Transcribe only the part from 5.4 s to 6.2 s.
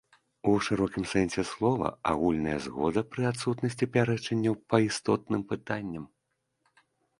пытанням.